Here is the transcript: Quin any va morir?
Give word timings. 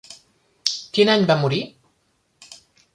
Quin 0.97 1.13
any 1.17 1.29
va 1.33 1.37
morir? 1.45 1.61